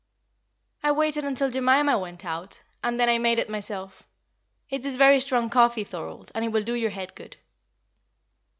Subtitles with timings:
[0.81, 4.01] "I waited until Jemima went out, and then I made it myself.
[4.67, 7.37] It is very strong coffee, Thorold, and it will do your head good."